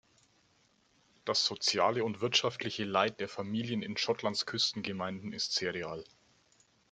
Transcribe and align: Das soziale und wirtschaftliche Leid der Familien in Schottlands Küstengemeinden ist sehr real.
Das 1.25 1.45
soziale 1.45 2.03
und 2.03 2.21
wirtschaftliche 2.21 2.85
Leid 2.85 3.19
der 3.19 3.29
Familien 3.29 3.83
in 3.83 3.97
Schottlands 3.97 4.47
Küstengemeinden 4.47 5.31
ist 5.31 5.53
sehr 5.53 5.75
real. 5.75 6.03